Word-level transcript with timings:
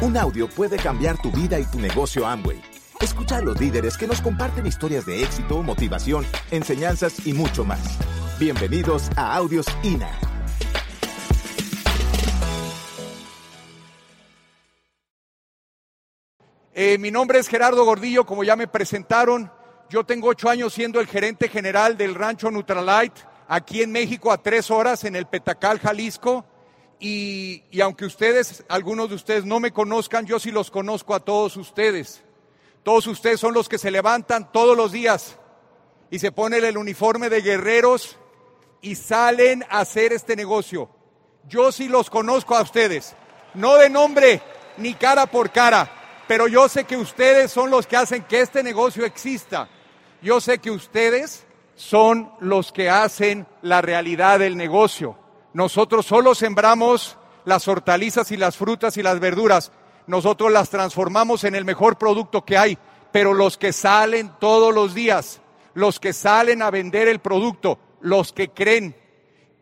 Un 0.00 0.16
audio 0.16 0.48
puede 0.48 0.76
cambiar 0.76 1.20
tu 1.20 1.32
vida 1.32 1.58
y 1.58 1.64
tu 1.64 1.80
negocio 1.80 2.24
Amway. 2.24 2.62
Escucha 3.00 3.38
a 3.38 3.40
los 3.40 3.58
líderes 3.58 3.98
que 3.98 4.06
nos 4.06 4.20
comparten 4.20 4.64
historias 4.64 5.04
de 5.06 5.24
éxito, 5.24 5.60
motivación, 5.60 6.24
enseñanzas 6.52 7.26
y 7.26 7.32
mucho 7.32 7.64
más. 7.64 7.98
Bienvenidos 8.38 9.10
a 9.16 9.34
Audios 9.34 9.66
INA. 9.82 10.08
Eh, 16.74 16.96
mi 16.98 17.10
nombre 17.10 17.40
es 17.40 17.48
Gerardo 17.48 17.84
Gordillo, 17.84 18.24
como 18.24 18.44
ya 18.44 18.54
me 18.54 18.68
presentaron. 18.68 19.50
Yo 19.90 20.04
tengo 20.04 20.28
ocho 20.28 20.48
años 20.48 20.72
siendo 20.72 21.00
el 21.00 21.08
gerente 21.08 21.48
general 21.48 21.96
del 21.96 22.14
rancho 22.14 22.52
Nutralite, 22.52 23.22
aquí 23.48 23.82
en 23.82 23.90
México 23.90 24.30
a 24.30 24.40
tres 24.40 24.70
horas 24.70 25.02
en 25.02 25.16
el 25.16 25.26
Petacal, 25.26 25.80
Jalisco. 25.80 26.46
Y, 27.00 27.62
aunque 27.80 28.04
ustedes, 28.04 28.64
algunos 28.68 29.08
de 29.08 29.14
ustedes 29.14 29.44
no 29.44 29.60
me 29.60 29.72
conozcan, 29.72 30.26
yo 30.26 30.40
sí 30.40 30.50
los 30.50 30.70
conozco 30.70 31.14
a 31.14 31.20
todos 31.20 31.56
ustedes. 31.56 32.22
Todos 32.82 33.06
ustedes 33.06 33.38
son 33.38 33.54
los 33.54 33.68
que 33.68 33.78
se 33.78 33.90
levantan 33.90 34.50
todos 34.50 34.76
los 34.76 34.92
días 34.92 35.36
y 36.10 36.18
se 36.18 36.32
ponen 36.32 36.64
el 36.64 36.78
uniforme 36.78 37.28
de 37.28 37.42
guerreros 37.42 38.16
y 38.80 38.94
salen 38.94 39.64
a 39.68 39.80
hacer 39.80 40.12
este 40.12 40.34
negocio. 40.34 40.88
Yo 41.48 41.70
sí 41.70 41.88
los 41.88 42.10
conozco 42.10 42.56
a 42.56 42.62
ustedes, 42.62 43.14
no 43.54 43.76
de 43.76 43.90
nombre 43.90 44.42
ni 44.76 44.94
cara 44.94 45.26
por 45.26 45.50
cara, 45.50 45.90
pero 46.26 46.48
yo 46.48 46.68
sé 46.68 46.84
que 46.84 46.96
ustedes 46.96 47.50
son 47.50 47.70
los 47.70 47.86
que 47.86 47.96
hacen 47.96 48.24
que 48.24 48.40
este 48.40 48.62
negocio 48.62 49.04
exista. 49.04 49.68
Yo 50.22 50.40
sé 50.40 50.58
que 50.58 50.70
ustedes 50.70 51.46
son 51.74 52.32
los 52.40 52.72
que 52.72 52.90
hacen 52.90 53.46
la 53.62 53.82
realidad 53.82 54.38
del 54.38 54.56
negocio. 54.56 55.17
Nosotros 55.52 56.06
solo 56.06 56.34
sembramos 56.34 57.16
las 57.44 57.66
hortalizas 57.68 58.30
y 58.30 58.36
las 58.36 58.56
frutas 58.56 58.96
y 58.96 59.02
las 59.02 59.20
verduras. 59.20 59.72
Nosotros 60.06 60.52
las 60.52 60.70
transformamos 60.70 61.44
en 61.44 61.54
el 61.54 61.64
mejor 61.64 61.98
producto 61.98 62.44
que 62.44 62.58
hay. 62.58 62.78
Pero 63.12 63.34
los 63.34 63.56
que 63.56 63.72
salen 63.72 64.32
todos 64.38 64.74
los 64.74 64.94
días, 64.94 65.40
los 65.74 65.98
que 65.98 66.12
salen 66.12 66.62
a 66.62 66.70
vender 66.70 67.08
el 67.08 67.20
producto, 67.20 67.78
los 68.00 68.32
que 68.32 68.50
creen 68.50 68.94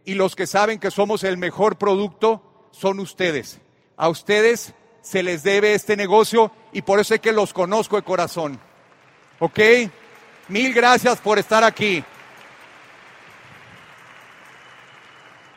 y 0.04 0.14
los 0.14 0.34
que 0.34 0.46
saben 0.46 0.78
que 0.80 0.90
somos 0.90 1.24
el 1.24 1.36
mejor 1.36 1.78
producto, 1.78 2.42
son 2.72 3.00
ustedes. 3.00 3.60
A 3.96 4.08
ustedes 4.08 4.74
se 5.00 5.22
les 5.22 5.42
debe 5.42 5.74
este 5.74 5.96
negocio 5.96 6.50
y 6.72 6.82
por 6.82 6.98
eso 6.98 7.14
es 7.14 7.20
que 7.20 7.32
los 7.32 7.52
conozco 7.52 7.96
de 7.96 8.02
corazón. 8.02 8.58
¿Ok? 9.38 9.60
Mil 10.48 10.74
gracias 10.74 11.18
por 11.18 11.38
estar 11.38 11.62
aquí. 11.64 12.04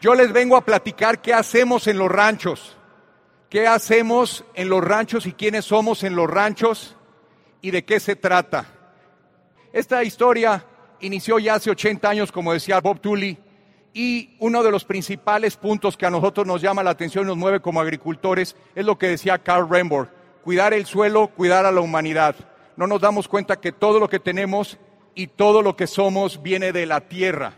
Yo 0.01 0.15
les 0.15 0.31
vengo 0.31 0.55
a 0.55 0.63
platicar 0.63 1.21
qué 1.21 1.33
hacemos 1.33 1.87
en 1.87 1.97
los 1.97 2.09
ranchos, 2.09 2.77
qué 3.49 3.67
hacemos 3.67 4.45
en 4.53 4.69
los 4.69 4.81
ranchos 4.81 5.25
y 5.25 5.33
quiénes 5.33 5.65
somos 5.65 6.03
en 6.03 6.15
los 6.15 6.29
ranchos 6.29 6.95
y 7.61 7.71
de 7.71 7.83
qué 7.83 7.99
se 7.99 8.15
trata. 8.15 8.65
Esta 9.73 10.01
historia 10.03 10.65
inició 11.01 11.37
ya 11.37 11.55
hace 11.55 11.69
80 11.69 12.09
años, 12.09 12.31
como 12.31 12.53
decía 12.53 12.79
Bob 12.79 13.01
Tully, 13.01 13.37
y 13.93 14.37
uno 14.39 14.63
de 14.63 14.71
los 14.71 14.85
principales 14.85 15.57
puntos 15.57 15.97
que 15.97 16.05
a 16.05 16.09
nosotros 16.09 16.47
nos 16.47 16.61
llama 16.61 16.81
la 16.81 16.91
atención 16.91 17.25
y 17.25 17.27
nos 17.27 17.37
mueve 17.37 17.59
como 17.59 17.81
agricultores 17.81 18.55
es 18.75 18.85
lo 18.85 18.97
que 18.97 19.07
decía 19.07 19.39
Carl 19.39 19.69
Remborg, 19.69 20.09
cuidar 20.43 20.73
el 20.73 20.85
suelo, 20.85 21.27
cuidar 21.27 21.65
a 21.65 21.73
la 21.73 21.81
humanidad. 21.81 22.35
No 22.77 22.87
nos 22.87 23.01
damos 23.01 23.27
cuenta 23.27 23.59
que 23.59 23.73
todo 23.73 23.99
lo 23.99 24.07
que 24.07 24.19
tenemos 24.19 24.77
y 25.13 25.27
todo 25.27 25.61
lo 25.61 25.75
que 25.75 25.87
somos 25.87 26.41
viene 26.41 26.71
de 26.71 26.85
la 26.85 27.01
tierra. 27.01 27.55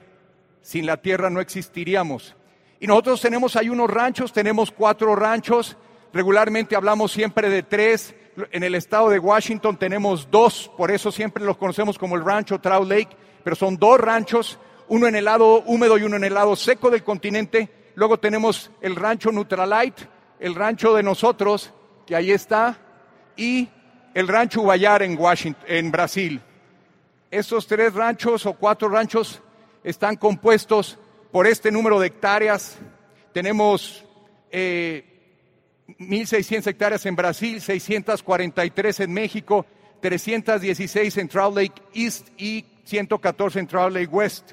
Sin 0.62 0.86
la 0.86 0.98
tierra 0.98 1.30
no 1.30 1.42
existiríamos. 1.42 2.36
Y 2.80 2.88
nosotros 2.88 3.22
tenemos 3.22 3.56
ahí 3.56 3.70
unos 3.70 3.90
ranchos, 3.90 4.34
tenemos 4.34 4.72
cuatro 4.72 5.16
ranchos, 5.16 5.78
regularmente 6.14 6.76
hablamos 6.76 7.12
siempre 7.12 7.50
de 7.50 7.64
tres. 7.64 8.16
En 8.52 8.64
el 8.64 8.76
estado 8.76 9.10
de 9.10 9.20
Washington 9.20 9.78
tenemos 9.78 10.30
dos, 10.32 10.72
por 10.78 10.90
eso 10.90 11.12
siempre 11.12 11.44
los 11.44 11.58
conocemos 11.58 11.98
como 11.98 12.16
el 12.16 12.26
rancho 12.26 12.60
Trout 12.60 12.90
Lake, 12.90 13.16
pero 13.44 13.56
son 13.56 13.78
dos 13.78 14.00
ranchos, 14.00 14.58
uno 14.88 15.08
en 15.08 15.16
el 15.16 15.26
lado 15.26 15.62
húmedo 15.66 15.98
y 15.98 16.04
uno 16.04 16.16
en 16.16 16.24
el 16.24 16.34
lado 16.34 16.56
seco 16.56 16.90
del 16.90 17.04
continente. 17.04 17.70
Luego 17.96 18.18
tenemos 18.18 18.72
el 18.82 18.96
rancho 18.96 19.32
Nutralite, 19.32 20.08
el 20.40 20.56
rancho 20.56 20.96
de 20.96 21.04
nosotros, 21.04 21.74
que 22.08 22.16
ahí 22.16 22.32
está, 22.32 22.78
y 23.36 23.70
el 24.14 24.28
rancho 24.28 24.62
Ubayar 24.62 25.04
en 25.04 25.20
Washington, 25.20 25.64
en 25.68 25.92
Brasil. 25.92 26.42
Estos 27.30 27.68
tres 27.68 27.94
ranchos 27.94 28.46
o 28.46 28.54
cuatro 28.54 28.90
ranchos 28.90 29.42
están 29.84 30.16
compuestos 30.16 30.98
por 31.32 31.48
este 31.48 31.72
número 31.72 32.00
de 32.00 32.08
hectáreas. 32.08 32.78
Tenemos 33.34 34.06
eh, 34.52 35.06
1.600 36.00 36.68
hectáreas 36.68 37.06
en 37.06 37.16
Brasil, 37.16 37.62
643 37.62 39.00
en 39.02 39.14
México, 39.14 39.66
316 40.02 41.18
en 41.18 41.28
Trout 41.28 41.56
Lake 41.56 41.82
East 41.94 42.30
y 42.38 42.66
114 42.84 43.60
en 43.60 43.68
Trout 43.68 43.94
Lake 43.94 44.08
West. 44.08 44.52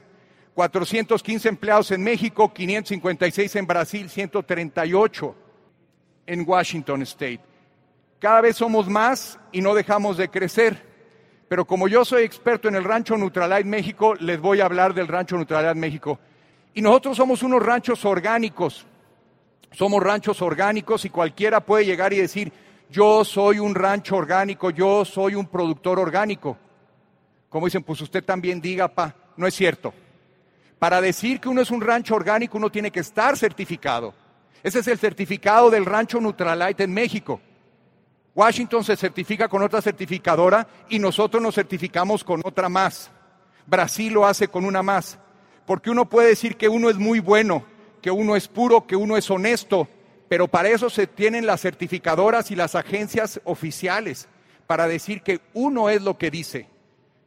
415 0.55 1.49
empleados 1.49 1.93
en 1.93 2.03
México, 2.03 2.53
556 2.53 3.57
en 3.57 3.67
Brasil, 3.67 4.11
138 4.11 5.37
en 6.27 6.45
Washington 6.45 7.03
State. 7.03 7.41
Cada 8.19 8.41
vez 8.41 8.57
somos 8.57 8.89
más 8.89 9.39
y 9.53 9.61
no 9.61 9.75
dejamos 9.75 10.17
de 10.17 10.29
crecer. 10.29 10.88
Pero 11.49 11.65
como 11.65 11.89
yo 11.89 12.05
soy 12.05 12.25
experto 12.25 12.69
en 12.69 12.77
el 12.77 12.85
rancho 12.85 13.17
Nutralite 13.17 13.65
México, 13.65 14.15
les 14.15 14.39
voy 14.39 14.61
a 14.61 14.67
hablar 14.67 14.93
del 14.93 15.09
rancho 15.09 15.37
Nutralite 15.37 15.75
México. 15.75 16.19
Y 16.75 16.83
nosotros 16.83 17.17
somos 17.17 17.43
unos 17.43 17.63
ranchos 17.63 18.05
orgánicos. 18.05 18.87
Somos 19.73 20.03
ranchos 20.03 20.43
orgánicos 20.43 21.05
y 21.05 21.11
cualquiera 21.11 21.61
puede 21.61 21.87
llegar 21.87 22.13
y 22.13 22.19
decir, 22.19 22.53
yo 22.91 23.25
soy 23.25 23.59
un 23.59 23.75
rancho 23.75 24.17
orgánico, 24.17 24.71
yo 24.71 25.05
soy 25.05 25.35
un 25.35 25.47
productor 25.47 25.99
orgánico. 25.99 26.57
Como 27.49 27.67
dicen, 27.67 27.83
pues 27.83 28.01
usted 28.03 28.25
también 28.25 28.61
diga, 28.61 28.89
pa, 28.89 29.15
no 29.37 29.47
es 29.47 29.55
cierto. 29.55 29.95
Para 30.79 31.01
decir 31.01 31.41
que 31.41 31.49
uno 31.49 31.63
es 31.63 31.71
un 31.71 31.81
rancho 31.81 32.15
orgánico, 32.15 32.59
uno 32.59 32.71
tiene 32.71 32.91
que 32.91 33.01
estar 33.01 33.37
certificado. 33.37 34.15
Ese 34.63 34.81
es 34.81 34.89
el 34.89 34.99
certificado 34.99 35.71
del 35.71 35.87
rancho 35.87 36.21
Nutralite 36.21 36.85
en 36.85 36.93
México. 36.93 37.41
Washington 38.39 38.85
se 38.85 38.97
certifica 38.97 39.49
con 39.49 39.65
otra 39.65 39.83
certificadora 39.83 40.65
y 40.89 41.01
nosotros 41.01 41.43
nos 41.43 41.57
certificamos 41.57 42.23
con 42.23 42.41
otra 42.45 42.69
más. 42.69 43.11
Brasil 43.67 44.13
lo 44.13 44.25
hace 44.25 44.47
con 44.47 44.65
una 44.65 44.81
más. 44.81 45.19
Porque 45.67 45.91
uno 45.91 46.09
puede 46.09 46.29
decir 46.29 46.57
que 46.57 46.69
uno 46.69 46.89
es 46.89 46.95
muy 46.99 47.19
bueno, 47.19 47.65
que 48.01 48.13
uno 48.13 48.37
es 48.37 48.47
puro, 48.47 48.87
que 48.87 48.95
uno 48.95 49.17
es 49.17 49.29
honesto, 49.29 49.89
pero 50.29 50.47
para 50.47 50.69
eso 50.69 50.89
se 50.89 51.09
tienen 51.09 51.47
las 51.47 51.63
certificadoras 51.63 52.53
y 52.53 52.55
las 52.55 52.77
agencias 52.77 53.41
oficiales, 53.43 54.29
para 54.69 54.87
decir 54.87 55.23
que 55.23 55.41
uno 55.53 55.91
es 55.91 56.03
lo 56.03 56.17
que 56.17 56.31
dice. 56.31 56.69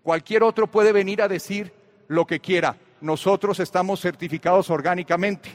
Cualquier 0.04 0.44
otro 0.44 0.68
puede 0.68 0.94
venir 0.94 1.22
a 1.22 1.28
decir 1.28 1.74
lo 2.08 2.26
que 2.26 2.40
quiera. 2.40 2.78
Nosotros 3.02 3.60
estamos 3.60 4.00
certificados 4.00 4.70
orgánicamente. 4.70 5.50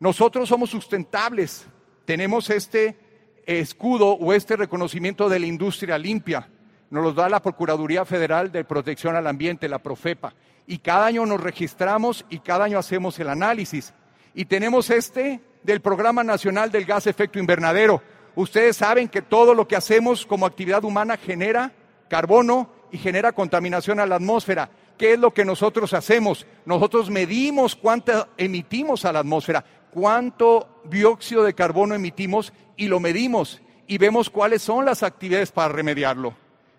Nosotros 0.00 0.48
somos 0.48 0.70
sustentables. 0.70 1.66
Tenemos 2.04 2.50
este 2.50 3.09
escudo 3.58 4.12
o 4.12 4.32
este 4.32 4.56
reconocimiento 4.56 5.28
de 5.28 5.40
la 5.40 5.46
industria 5.46 5.98
limpia. 5.98 6.48
Nos 6.90 7.02
lo 7.02 7.12
da 7.12 7.28
la 7.28 7.42
Procuraduría 7.42 8.04
Federal 8.04 8.52
de 8.52 8.64
Protección 8.64 9.16
al 9.16 9.26
Ambiente, 9.26 9.68
la 9.68 9.80
Profepa. 9.80 10.34
Y 10.66 10.78
cada 10.78 11.06
año 11.06 11.26
nos 11.26 11.40
registramos 11.40 12.24
y 12.30 12.38
cada 12.38 12.64
año 12.64 12.78
hacemos 12.78 13.18
el 13.18 13.28
análisis. 13.28 13.92
Y 14.34 14.44
tenemos 14.44 14.90
este 14.90 15.40
del 15.62 15.80
Programa 15.80 16.22
Nacional 16.22 16.70
del 16.70 16.84
Gas 16.84 17.06
Efecto 17.06 17.38
Invernadero. 17.38 18.02
Ustedes 18.36 18.76
saben 18.76 19.08
que 19.08 19.22
todo 19.22 19.54
lo 19.54 19.66
que 19.66 19.76
hacemos 19.76 20.24
como 20.24 20.46
actividad 20.46 20.84
humana 20.84 21.16
genera 21.16 21.72
carbono 22.08 22.70
y 22.92 22.98
genera 22.98 23.32
contaminación 23.32 23.98
a 23.98 24.06
la 24.06 24.16
atmósfera. 24.16 24.70
¿Qué 24.96 25.14
es 25.14 25.18
lo 25.18 25.32
que 25.32 25.44
nosotros 25.44 25.94
hacemos? 25.94 26.46
Nosotros 26.66 27.10
medimos 27.10 27.74
cuánto 27.74 28.28
emitimos 28.36 29.04
a 29.04 29.12
la 29.12 29.20
atmósfera, 29.20 29.64
cuánto 29.90 30.82
dióxido 30.84 31.42
de 31.42 31.54
carbono 31.54 31.94
emitimos 31.94 32.52
y 32.80 32.88
lo 32.88 32.98
medimos 32.98 33.60
y 33.86 33.98
vemos 33.98 34.30
cuáles 34.30 34.62
son 34.62 34.86
las 34.86 35.02
actividades 35.02 35.52
para 35.52 35.68
remediarlo. 35.68 36.34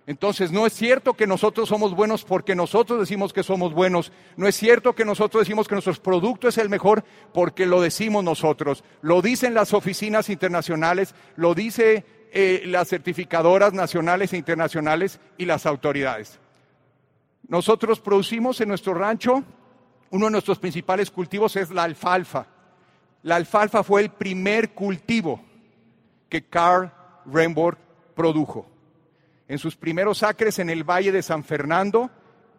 Entonces, 0.08 0.52
no 0.52 0.66
es 0.66 0.74
cierto 0.74 1.14
que 1.14 1.28
nosotros 1.28 1.70
somos 1.70 1.96
buenos 1.96 2.24
porque 2.24 2.56
nosotros 2.56 3.00
decimos 3.00 3.34
que 3.34 3.44
somos 3.44 3.72
buenos. 3.72 4.12
No 4.36 4.48
es 4.48 4.56
cierto 4.56 4.96
que 4.96 5.06
nosotros 5.06 5.42
decimos 5.42 5.68
que 5.68 5.76
nuestro 5.76 5.94
producto 5.94 6.48
es 6.48 6.58
el 6.58 6.70
mejor 6.70 7.04
porque 7.36 7.68
lo 7.68 7.82
decimos 7.82 8.24
nosotros. 8.24 8.84
Lo 9.04 9.22
dicen 9.22 9.54
las 9.54 9.76
oficinas 9.76 10.30
internacionales, 10.30 11.14
lo 11.36 11.54
dice 11.54 12.04
eh, 12.32 12.64
las 12.66 12.88
certificadoras 12.88 13.74
nacionales 13.74 14.34
e 14.34 14.38
internacionales 14.38 15.20
y 15.38 15.46
las 15.46 15.68
autoridades. 15.68 16.40
Nosotros 17.48 18.00
producimos 18.00 18.60
en 18.60 18.70
nuestro 18.70 18.96
rancho, 18.96 19.44
uno 20.10 20.26
de 20.26 20.32
nuestros 20.32 20.58
principales 20.58 21.12
cultivos 21.12 21.56
es 21.58 21.70
la 21.70 21.84
alfalfa. 21.84 22.48
La 23.22 23.36
alfalfa 23.36 23.84
fue 23.84 24.02
el 24.02 24.10
primer 24.10 24.72
cultivo 24.72 25.51
que 26.32 26.46
Carl 26.46 26.92
Remborg 27.26 27.78
produjo. 28.16 28.66
En 29.50 29.60
sus 29.60 29.76
primeros 29.76 30.24
acres 30.24 30.58
en 30.60 30.70
el 30.70 30.86
Valle 30.86 31.12
de 31.12 31.22
San 31.22 31.44
Fernando, 31.44 32.10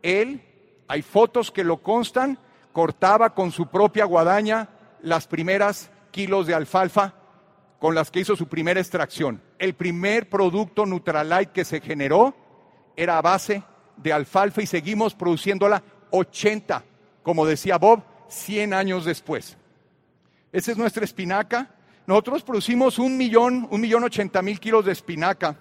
él, 0.02 0.42
hay 0.86 1.00
fotos 1.00 1.50
que 1.50 1.64
lo 1.64 1.78
constan, 1.78 2.38
cortaba 2.72 3.34
con 3.34 3.50
su 3.50 3.68
propia 3.68 4.04
guadaña 4.04 4.68
las 5.00 5.26
primeras 5.26 5.90
kilos 6.10 6.46
de 6.46 6.54
alfalfa 6.54 7.14
con 7.78 7.94
las 7.94 8.10
que 8.10 8.20
hizo 8.20 8.36
su 8.36 8.46
primera 8.46 8.78
extracción. 8.78 9.42
El 9.58 9.74
primer 9.74 10.28
producto 10.28 10.84
Nutralite 10.84 11.52
que 11.52 11.64
se 11.64 11.80
generó 11.80 12.36
era 12.94 13.16
a 13.16 13.22
base 13.22 13.64
de 13.96 14.12
alfalfa 14.12 14.62
y 14.62 14.66
seguimos 14.66 15.14
produciéndola 15.14 15.82
80, 16.10 16.84
como 17.22 17.46
decía 17.46 17.78
Bob, 17.78 18.02
100 18.28 18.74
años 18.74 19.06
después. 19.06 19.56
Esa 20.52 20.72
es 20.72 20.78
nuestra 20.78 21.04
espinaca. 21.04 21.70
Nosotros 22.06 22.42
producimos 22.42 22.98
un 22.98 23.16
millón, 23.16 23.68
un 23.70 23.80
millón 23.80 24.04
ochenta 24.04 24.42
mil 24.42 24.58
kilos 24.58 24.84
de 24.84 24.92
espinaca. 24.92 25.56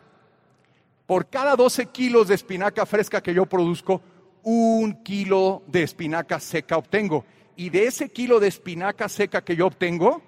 Por 1.05 1.27
cada 1.29 1.55
12 1.55 1.87
kilos 1.87 2.27
de 2.27 2.35
espinaca 2.35 2.85
fresca 2.85 3.21
que 3.21 3.33
yo 3.33 3.45
produzco, 3.45 4.01
un 4.43 5.03
kilo 5.03 5.61
de 5.67 5.83
espinaca 5.83 6.39
seca 6.39 6.77
obtengo. 6.77 7.25
Y 7.55 7.69
de 7.69 7.85
ese 7.85 8.09
kilo 8.09 8.39
de 8.39 8.47
espinaca 8.47 9.07
seca 9.07 9.43
que 9.43 9.55
yo 9.55 9.67
obtengo, 9.67 10.21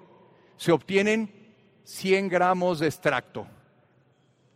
se 0.56 0.72
obtienen 0.72 1.32
100 1.84 2.28
gramos 2.28 2.78
de 2.78 2.86
extracto. 2.86 3.46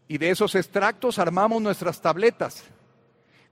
Y 0.06 0.19
de 0.19 0.31
esos 0.31 0.55
extractos 0.55 1.19
armamos 1.19 1.60
nuestras 1.60 2.00
tabletas. 2.00 2.64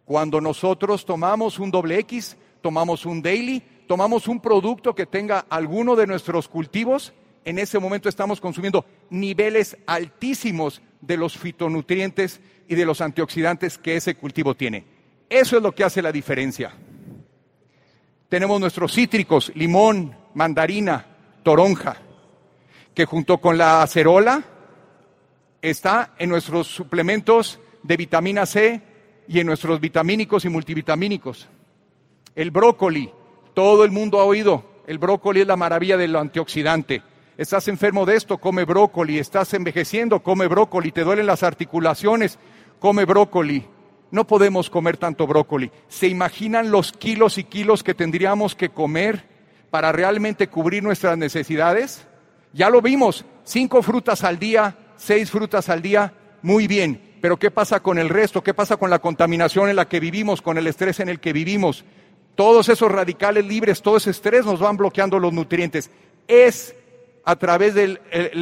Cuando 0.04 0.40
nosotros 0.40 1.04
tomamos 1.04 1.58
un 1.58 1.70
doble 1.70 1.98
X, 1.98 2.36
tomamos 2.62 3.04
un 3.04 3.20
daily, 3.20 3.60
tomamos 3.88 4.28
un 4.28 4.40
producto 4.40 4.94
que 4.94 5.06
tenga 5.06 5.46
alguno 5.50 5.96
de 5.96 6.06
nuestros 6.06 6.48
cultivos, 6.48 7.12
en 7.46 7.60
ese 7.60 7.78
momento 7.78 8.08
estamos 8.08 8.40
consumiendo 8.40 8.84
niveles 9.08 9.76
altísimos 9.87 10.82
de 11.00 11.16
los 11.16 11.38
fitonutrientes 11.38 12.40
y 12.69 12.75
de 12.75 12.84
los 12.84 13.00
antioxidantes 13.00 13.78
que 13.78 13.96
ese 13.96 14.16
cultivo 14.16 14.56
tiene. 14.56 14.84
Eso 15.31 15.56
es 15.56 15.62
lo 15.62 15.72
que 15.72 15.84
hace 15.84 16.02
la 16.02 16.10
diferencia. 16.10 16.75
Tenemos 18.28 18.60
nuestros 18.60 18.93
cítricos, 18.93 19.52
limón, 19.54 20.16
mandarina, 20.34 21.06
toronja, 21.44 21.96
que 22.93 23.04
junto 23.04 23.38
con 23.38 23.56
la 23.56 23.81
acerola 23.81 24.42
está 25.62 26.14
en 26.19 26.31
nuestros 26.31 26.66
suplementos 26.66 27.60
de 27.84 27.96
vitamina 27.96 28.44
C 28.44 28.82
y 29.28 29.38
en 29.38 29.46
nuestros 29.46 29.78
vitamínicos 29.78 30.44
y 30.44 30.49
multivitamínicos. 30.49 31.46
El 32.34 32.50
brócoli, 32.50 33.08
todo 33.54 33.84
el 33.84 33.92
mundo 33.92 34.19
ha 34.19 34.25
oído, 34.25 34.64
el 34.88 34.99
brócoli 34.99 35.42
es 35.42 35.46
la 35.46 35.56
maravilla 35.56 35.96
del 35.96 36.16
antioxidante. 36.16 37.02
Estás 37.38 37.68
enfermo 37.68 38.06
de 38.06 38.16
esto, 38.16 38.38
come 38.38 38.64
brócoli, 38.64 39.18
estás 39.18 39.52
envejeciendo, 39.52 40.22
come 40.22 40.48
brócoli, 40.48 40.90
te 40.90 41.04
duelen 41.04 41.26
las 41.26 41.42
articulaciones, 41.42 42.38
come 42.78 43.04
brócoli. 43.04 43.66
No 44.10 44.26
podemos 44.26 44.70
comer 44.70 44.96
tanto 44.96 45.26
brócoli. 45.26 45.70
¿Se 45.88 46.06
imaginan 46.06 46.70
los 46.70 46.92
kilos 46.92 47.36
y 47.36 47.44
kilos 47.44 47.82
que 47.82 47.92
tendríamos 47.92 48.54
que 48.54 48.70
comer 48.70 49.28
para 49.68 49.92
realmente 49.92 50.48
cubrir 50.48 50.82
nuestras 50.82 51.18
necesidades? 51.18 52.06
Ya 52.54 52.70
lo 52.70 52.80
vimos, 52.80 53.26
cinco 53.44 53.82
frutas 53.82 54.24
al 54.24 54.38
día, 54.38 54.78
seis 54.96 55.30
frutas 55.30 55.68
al 55.68 55.82
día, 55.82 56.14
muy 56.40 56.66
bien. 56.66 57.18
Pero 57.20 57.38
¿qué 57.38 57.50
pasa 57.50 57.80
con 57.80 57.98
el 57.98 58.08
resto? 58.08 58.42
¿Qué 58.42 58.54
pasa 58.54 58.78
con 58.78 58.88
la 58.88 59.00
contaminación 59.00 59.68
en 59.68 59.76
la 59.76 59.88
que 59.88 60.00
vivimos, 60.00 60.40
con 60.40 60.56
el 60.56 60.68
estrés 60.68 61.00
en 61.00 61.10
el 61.10 61.20
que 61.20 61.34
vivimos? 61.34 61.84
Todos 62.34 62.70
esos 62.70 62.90
radicales 62.90 63.44
libres, 63.44 63.82
todo 63.82 63.98
ese 63.98 64.10
estrés 64.10 64.46
nos 64.46 64.60
van 64.60 64.78
bloqueando 64.78 65.18
los 65.18 65.34
nutrientes. 65.34 65.90
Es 66.28 66.74
a 67.26 67.34
través 67.34 67.75
del 67.75 67.99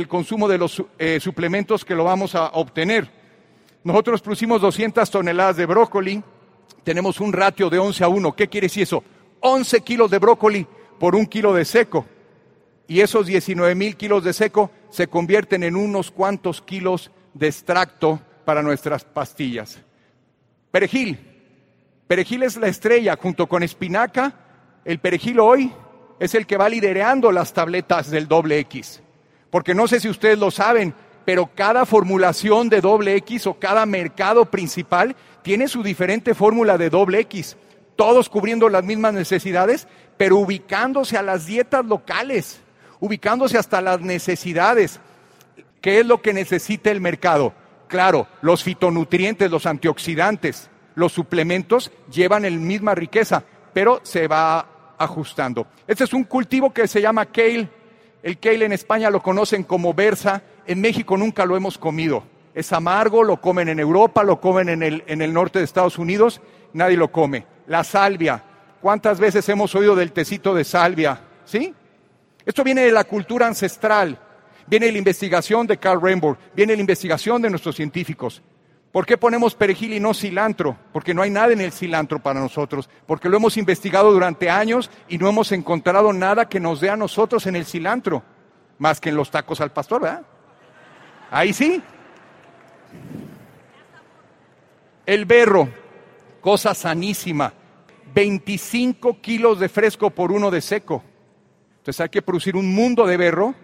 consumo 0.09 0.47
de 0.47 0.59
los 0.59 0.83
eh, 0.99 1.19
suplementos 1.19 1.87
que 1.87 1.95
lo 1.95 2.05
vamos 2.05 2.35
a 2.35 2.49
obtener. 2.49 3.11
Nosotros 3.83 4.21
producimos 4.21 4.61
200 4.61 5.11
toneladas 5.11 5.57
de 5.57 5.65
brócoli, 5.65 6.23
tenemos 6.85 7.19
un 7.19 7.33
ratio 7.33 7.71
de 7.71 7.79
11 7.79 8.05
a 8.05 8.09
1. 8.09 8.37
¿Qué 8.37 8.47
quiere 8.47 8.67
decir 8.67 8.83
eso? 8.83 9.03
11 9.41 9.81
kilos 9.81 10.11
de 10.11 10.19
brócoli 10.19 10.67
por 11.01 11.17
un 11.17 11.25
kilo 11.27 11.55
de 11.55 11.65
seco. 11.65 12.05
Y 12.87 13.01
esos 13.01 13.27
19 13.27 13.75
mil 13.75 13.97
kilos 13.97 14.23
de 14.23 14.35
seco 14.35 14.71
se 14.91 15.07
convierten 15.07 15.63
en 15.63 15.77
unos 15.77 16.11
cuantos 16.11 16.61
kilos 16.61 17.11
de 17.33 17.47
extracto 17.47 18.21
para 18.45 18.63
nuestras 18.63 19.03
pastillas. 19.03 19.81
Perejil. 20.71 21.19
Perejil 22.07 22.43
es 22.43 22.59
la 22.59 22.69
estrella 22.69 23.17
junto 23.17 23.47
con 23.47 23.63
espinaca. 23.63 24.35
El 24.85 24.99
perejil 24.99 25.41
hoy 25.41 25.73
es 26.19 26.35
el 26.35 26.47
que 26.47 26.57
va 26.57 26.69
liderando 26.69 27.33
las 27.33 27.53
tabletas 27.53 28.11
del 28.11 28.29
doble 28.29 28.59
X. 28.61 29.03
Porque 29.51 29.75
no 29.75 29.87
sé 29.87 30.01
si 30.01 30.09
ustedes 30.09 30.39
lo 30.39 30.51
saben, 30.51 30.95
pero 31.25 31.51
cada 31.55 31.87
formulación 31.87 32.69
de 32.69 32.81
doble 32.81 33.17
X 33.17 33.47
o 33.47 33.55
cada 33.55 33.87
mercado 33.87 34.47
principal 34.47 35.17
tiene 35.43 35.69
su 35.69 35.83
diferente 35.83 36.35
fórmula 36.35 36.79
de 36.79 36.91
doble 36.91 37.21
X, 37.21 37.57
todos 37.97 38.29
cubriendo 38.29 38.69
las 38.69 38.85
mismas 38.85 39.15
necesidades, 39.15 39.87
pero 40.17 40.39
ubicándose 40.39 41.17
a 41.17 41.23
las 41.23 41.47
dietas 41.47 41.85
locales, 41.85 42.61
ubicándose 43.01 43.59
hasta 43.59 43.81
las 43.81 44.01
necesidades. 44.01 45.01
¿Qué 45.81 46.01
es 46.01 46.07
lo 46.07 46.23
que 46.23 46.33
necesita 46.33 46.91
el 46.91 47.01
mercado? 47.01 47.53
Claro, 47.89 48.27
los 48.41 48.63
fitonutrientes, 48.63 49.51
los 49.51 49.67
antioxidantes, 49.67 50.71
los 50.95 51.13
suplementos 51.13 51.93
llevan 52.11 52.43
la 52.43 52.51
misma 52.51 52.95
riqueza, 52.95 53.45
pero 53.73 54.01
se 54.03 54.27
va 54.29 54.67
ajustando. 54.99 55.67
Este 55.87 56.05
es 56.05 56.13
un 56.13 56.25
cultivo 56.25 56.73
que 56.73 56.87
se 56.89 57.01
llama 57.01 57.27
kale. 57.27 57.69
El 58.23 58.39
kale 58.39 58.65
en 58.65 58.73
España 58.73 59.11
lo 59.11 59.23
conocen 59.23 59.65
como 59.65 59.93
berza 59.93 60.43
en 60.67 60.81
México 60.81 61.17
nunca 61.17 61.45
lo 61.45 61.57
hemos 61.57 61.79
comido. 61.79 62.25
Es 62.55 62.73
amargo, 62.73 63.23
lo 63.23 63.41
comen 63.41 63.69
en 63.69 63.81
Europa, 63.81 64.23
lo 64.23 64.41
comen 64.41 64.69
en 64.69 64.83
el, 64.83 65.05
en 65.07 65.23
el 65.23 65.33
norte 65.33 65.59
de 65.59 65.65
Estados 65.65 65.99
Unidos, 65.99 66.41
nadie 66.73 66.97
lo 66.97 67.11
come. 67.11 67.47
La 67.67 67.85
salvia. 67.85 68.43
¿Cuántas 68.81 69.19
veces 69.19 69.49
hemos 69.49 69.75
oído 69.75 69.97
del 69.97 70.13
tecito 70.13 70.55
de 70.55 70.65
salvia? 70.65 71.21
¿Sí? 71.45 71.75
Esto 72.45 72.63
viene 72.63 72.83
de 72.83 72.93
la 72.93 73.05
cultura 73.05 73.47
ancestral, 73.47 74.19
viene 74.67 74.87
de 74.87 74.93
la 74.93 74.99
investigación 74.99 75.67
de 75.67 75.79
Carl 75.79 76.01
Rainbow, 76.01 76.37
viene 76.55 76.73
de 76.73 76.77
la 76.77 76.83
investigación 76.83 77.41
de 77.43 77.51
nuestros 77.51 77.75
científicos. 77.77 78.43
¿Por 78.95 79.07
qué 79.07 79.19
ponemos 79.19 79.57
perejil 79.57 79.93
y 79.93 79.99
no 79.99 80.15
cilantro? 80.15 80.79
Porque 80.93 81.15
no 81.15 81.23
hay 81.23 81.29
nada 81.29 81.53
en 81.53 81.61
el 81.61 81.73
cilantro 81.73 82.23
para 82.23 82.39
nosotros, 82.39 82.89
porque 83.09 83.29
lo 83.29 83.37
hemos 83.37 83.57
investigado 83.57 84.13
durante 84.13 84.49
años 84.49 84.89
y 85.09 85.19
no 85.19 85.29
hemos 85.29 85.51
encontrado 85.51 86.13
nada 86.13 86.49
que 86.49 86.61
nos 86.61 86.81
dé 86.81 86.91
a 86.91 86.97
nosotros 86.97 87.45
en 87.49 87.57
el 87.57 87.67
cilantro, 87.67 88.23
más 88.79 89.01
que 89.01 89.09
en 89.09 89.17
los 89.17 89.33
tacos 89.33 89.61
al 89.61 89.73
pastor, 89.73 90.03
¿verdad? 90.03 90.23
Ahí 91.29 91.53
sí. 91.53 91.83
El 95.07 95.25
berro, 95.25 95.69
cosa 96.41 96.73
sanísima. 96.73 97.53
25 98.15 99.21
kilos 99.21 99.59
de 99.59 99.69
fresco 99.69 100.11
por 100.11 100.31
uno 100.31 100.53
de 100.53 100.61
seco. 100.61 101.03
Entonces 101.79 102.01
hay 102.01 102.11
que 102.11 102.23
producir 102.23 102.55
un 102.55 102.73
mundo 102.73 103.09
de 103.09 103.17
berro 103.17 103.57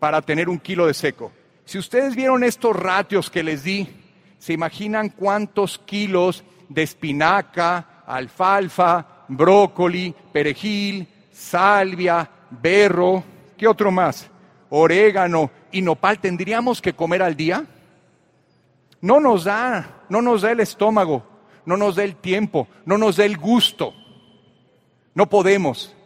para 0.00 0.20
tener 0.20 0.48
un 0.48 0.58
kilo 0.58 0.88
de 0.88 0.94
seco. 0.94 1.30
Si 1.64 1.78
ustedes 1.78 2.16
vieron 2.16 2.42
estos 2.42 2.74
ratios 2.74 3.30
que 3.30 3.44
les 3.44 3.62
di, 3.62 4.00
se 4.44 4.52
imaginan 4.52 5.08
cuántos 5.08 5.78
kilos 5.78 6.44
de 6.68 6.82
espinaca, 6.82 8.02
alfalfa, 8.06 9.24
brócoli, 9.26 10.14
perejil, 10.34 11.08
salvia, 11.32 12.28
berro, 12.50 13.24
¿qué 13.56 13.66
otro 13.66 13.90
más? 13.90 14.28
Orégano, 14.68 15.50
y 15.72 15.80
nopal 15.80 16.18
tendríamos 16.18 16.82
que 16.82 16.92
comer 16.92 17.22
al 17.22 17.34
día? 17.34 17.64
No 19.00 19.18
nos 19.18 19.44
da, 19.44 20.04
no 20.10 20.20
nos 20.20 20.42
da 20.42 20.52
el 20.52 20.60
estómago, 20.60 21.24
no 21.64 21.78
nos 21.78 21.96
da 21.96 22.04
el 22.04 22.16
tiempo, 22.16 22.68
no 22.84 22.98
nos 22.98 23.16
da 23.16 23.24
el 23.24 23.38
gusto. 23.38 23.94
No 25.14 25.26
podemos. 25.26 25.96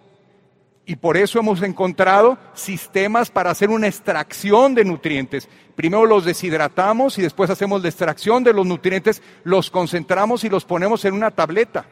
Y 0.88 0.96
por 0.96 1.18
eso 1.18 1.38
hemos 1.38 1.60
encontrado 1.60 2.38
sistemas 2.54 3.30
para 3.30 3.50
hacer 3.50 3.68
una 3.68 3.88
extracción 3.88 4.74
de 4.74 4.86
nutrientes. 4.86 5.46
Primero 5.76 6.06
los 6.06 6.24
deshidratamos 6.24 7.18
y 7.18 7.22
después 7.22 7.50
hacemos 7.50 7.82
la 7.82 7.90
extracción 7.90 8.42
de 8.42 8.54
los 8.54 8.64
nutrientes, 8.64 9.22
los 9.44 9.70
concentramos 9.70 10.44
y 10.44 10.48
los 10.48 10.64
ponemos 10.64 11.04
en 11.04 11.12
una 11.12 11.30
tableta. 11.30 11.84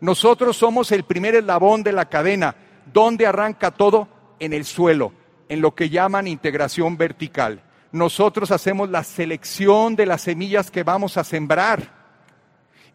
Nosotros 0.00 0.56
somos 0.56 0.90
el 0.90 1.04
primer 1.04 1.36
eslabón 1.36 1.84
de 1.84 1.92
la 1.92 2.08
cadena. 2.08 2.56
¿Dónde 2.92 3.28
arranca 3.28 3.70
todo? 3.70 4.08
En 4.40 4.52
el 4.52 4.64
suelo 4.64 5.12
en 5.48 5.60
lo 5.60 5.76
que 5.76 5.88
llaman 5.88 6.26
integración 6.26 6.96
vertical. 6.96 7.62
Nosotros 7.92 8.50
hacemos 8.50 8.90
la 8.90 9.04
selección 9.04 9.94
de 9.94 10.06
las 10.06 10.22
semillas 10.22 10.72
que 10.72 10.82
vamos 10.82 11.16
a 11.16 11.22
sembrar 11.22 11.92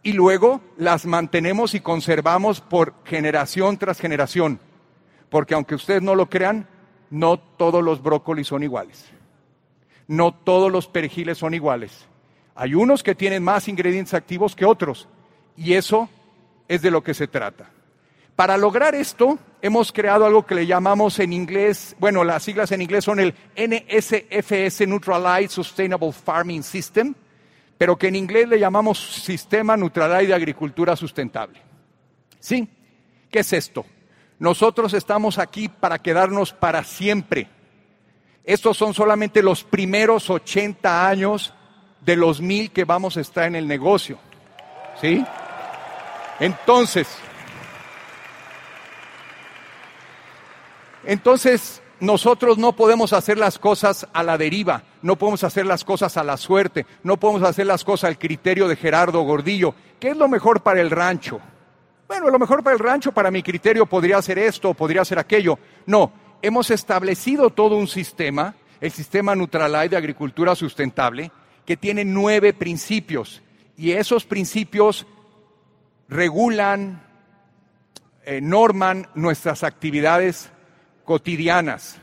y 0.04 0.12
luego 0.12 0.60
las 0.76 1.06
mantenemos 1.06 1.74
y 1.74 1.80
conservamos 1.80 2.60
por 2.60 2.96
generación 3.06 3.78
tras 3.78 4.02
generación. 4.02 4.60
Porque 5.30 5.54
aunque 5.54 5.76
ustedes 5.76 6.02
no 6.02 6.16
lo 6.16 6.30
crean, 6.30 6.68
no 7.10 7.38
todos 7.38 7.84
los 7.84 8.02
brócolis 8.02 8.48
son 8.48 8.64
iguales. 8.64 9.06
No 10.08 10.34
todos 10.34 10.72
los 10.72 10.88
perejiles 10.88 11.38
son 11.38 11.54
iguales. 11.54 12.08
Hay 12.56 12.74
unos 12.74 13.04
que 13.04 13.16
tienen 13.16 13.44
más 13.44 13.68
ingredientes 13.68 14.14
activos 14.14 14.56
que 14.56 14.66
otros. 14.66 15.08
Y 15.56 15.74
eso 15.74 16.10
es 16.68 16.82
de 16.82 16.92
lo 16.92 17.04
que 17.04 17.14
se 17.14 17.28
trata. 17.28 17.70
Para 18.36 18.56
lograr 18.56 18.94
esto, 18.94 19.40
hemos 19.62 19.92
creado 19.92 20.26
algo 20.26 20.46
que 20.46 20.54
le 20.54 20.68
llamamos 20.68 21.18
en 21.20 21.34
inglés, 21.34 21.96
bueno, 22.00 22.24
las 22.24 22.44
siglas 22.44 22.72
en 22.72 22.84
inglés 22.84 23.04
son 23.04 23.20
el 23.20 23.34
NSFS 23.56 24.88
Neutralized 24.88 25.50
Sustainable 25.50 26.12
Farming 26.12 26.62
System, 26.62 27.16
pero 27.80 27.96
que 27.96 28.08
en 28.08 28.16
inglés 28.16 28.48
le 28.48 28.60
llamamos 28.60 29.00
Sistema 29.24 29.76
Neutralized 29.76 30.28
de 30.28 30.36
Agricultura 30.36 30.96
Sustentable. 30.96 31.60
¿Sí? 32.40 32.70
¿Qué 33.32 33.40
es 33.40 33.54
esto? 33.54 33.86
Nosotros 34.40 34.94
estamos 34.94 35.40
aquí 35.40 35.68
para 35.68 36.00
quedarnos 36.00 36.54
para 36.54 36.84
siempre. 36.84 37.50
Estos 38.44 38.78
son 38.78 38.94
solamente 38.94 39.42
los 39.42 39.64
primeros 39.64 40.30
80 40.30 41.08
años 41.08 41.54
de 42.02 42.16
los 42.16 42.40
mil 42.40 42.72
que 42.72 42.86
vamos 42.86 43.18
a 43.18 43.22
estar 43.22 43.46
en 43.46 43.56
el 43.56 43.68
negocio. 43.68 44.20
¿Sí? 45.02 45.26
Entonces, 46.40 47.08
entonces 51.04 51.82
nosotros 52.00 52.58
no 52.58 52.74
podemos 52.74 53.14
hacer 53.14 53.38
las 53.38 53.58
cosas 53.58 54.08
a 54.14 54.22
la 54.22 54.38
deriva, 54.38 54.84
no 55.02 55.16
podemos 55.16 55.44
hacer 55.44 55.66
las 55.66 55.84
cosas 55.84 56.16
a 56.16 56.24
la 56.24 56.38
suerte, 56.38 56.86
no 57.04 57.18
podemos 57.18 57.44
hacer 57.44 57.66
las 57.66 57.84
cosas 57.84 58.10
al 58.10 58.20
criterio 58.20 58.68
de 58.68 58.76
Gerardo 58.76 59.22
Gordillo. 59.22 59.74
¿Qué 60.00 60.10
es 60.10 60.18
lo 60.18 60.28
mejor 60.28 60.62
para 60.62 60.80
el 60.80 60.92
rancho? 60.92 61.42
Bueno, 62.08 62.30
lo 62.30 62.40
mejor 62.40 62.64
para 62.64 62.74
el 62.74 62.80
rancho, 62.80 63.12
para 63.12 63.32
mi 63.32 63.44
criterio, 63.44 63.86
podría 63.86 64.22
ser 64.22 64.40
esto, 64.40 64.74
podría 64.74 65.04
ser 65.04 65.20
aquello. 65.20 65.60
No, 65.86 66.14
hemos 66.42 66.72
establecido 66.72 67.50
todo 67.50 67.76
un 67.76 67.88
sistema, 67.88 68.56
el 68.80 68.92
sistema 68.92 69.36
Nutralite 69.36 69.90
de 69.90 69.98
agricultura 69.98 70.56
sustentable, 70.56 71.32
que 71.66 71.76
tiene 71.76 72.06
nueve 72.06 72.54
principios. 72.54 73.42
Y 73.76 73.92
esos 73.92 74.26
principios 74.26 75.06
regulan, 76.08 77.04
eh, 78.24 78.40
norman 78.40 79.10
nuestras 79.14 79.64
actividades 79.64 80.50
cotidianas 81.04 82.00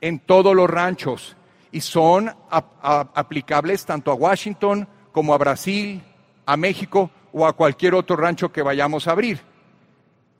en 0.00 0.20
todos 0.20 0.54
los 0.54 0.70
ranchos 0.70 1.36
y 1.72 1.80
son 1.80 2.32
aplicables 2.50 3.84
tanto 3.84 4.12
a 4.12 4.14
Washington 4.14 4.88
como 5.10 5.34
a 5.34 5.38
Brasil, 5.38 6.02
a 6.46 6.56
México 6.56 7.10
o 7.32 7.46
a 7.46 7.52
cualquier 7.54 7.94
otro 7.94 8.16
rancho 8.16 8.52
que 8.52 8.62
vayamos 8.62 9.06
a 9.06 9.12
abrir. 9.12 9.40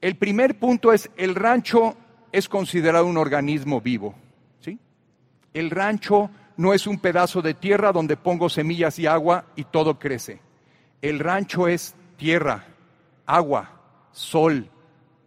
El 0.01 0.17
primer 0.17 0.59
punto 0.59 0.93
es, 0.93 1.11
el 1.17 1.35
rancho 1.35 1.97
es 2.33 2.49
considerado 2.49 3.07
un 3.07 3.17
organismo 3.17 3.81
vivo. 3.81 4.15
¿sí? 4.61 4.79
El 5.53 5.71
rancho 5.71 6.31
no 6.57 6.75
es 6.75 6.87
un 6.87 6.99
pedazo 6.99 7.43
de 7.43 7.55
tierra 7.55 7.93
donde 7.93 8.17
pongo 8.17 8.49
semillas 8.49 8.99
y 8.99 9.07
agua 9.07 9.47
y 9.57 9.65
todo 9.65 9.99
crece. 9.99 10.41
El 11.03 11.19
rancho 11.19 11.69
es 11.69 11.95
tierra, 12.17 12.67
agua, 13.27 13.81
sol, 14.13 14.69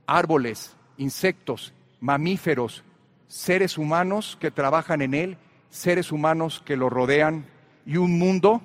árboles, 0.06 0.76
insectos, 0.98 1.74
mamíferos, 2.00 2.84
seres 3.28 3.78
humanos 3.78 4.38
que 4.40 4.52
trabajan 4.52 5.02
en 5.02 5.14
él, 5.14 5.38
seres 5.70 6.12
humanos 6.12 6.62
que 6.64 6.78
lo 6.78 6.90
rodean 6.90 7.46
y 7.86 7.98
un 7.98 8.20
mundo 8.20 8.62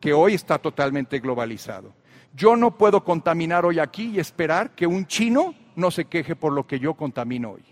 que 0.00 0.12
hoy 0.12 0.34
está 0.34 0.58
totalmente 0.58 1.18
globalizado. 1.18 1.92
Yo 2.34 2.56
no 2.56 2.72
puedo 2.72 3.04
contaminar 3.04 3.64
hoy 3.64 3.78
aquí 3.78 4.12
y 4.14 4.20
esperar 4.20 4.70
que 4.70 4.86
un 4.86 5.06
chino 5.06 5.54
no 5.76 5.90
se 5.90 6.06
queje 6.06 6.36
por 6.36 6.52
lo 6.52 6.66
que 6.66 6.78
yo 6.78 6.94
contamino 6.94 7.52
hoy. 7.52 7.62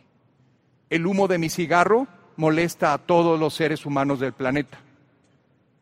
El 0.90 1.06
humo 1.06 1.28
de 1.28 1.38
mi 1.38 1.48
cigarro 1.48 2.06
molesta 2.36 2.92
a 2.92 2.98
todos 2.98 3.38
los 3.38 3.54
seres 3.54 3.84
humanos 3.86 4.20
del 4.20 4.32
planeta. 4.32 4.78